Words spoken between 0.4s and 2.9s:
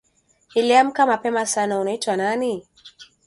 Niliamka mapema sana Unaitwa nani?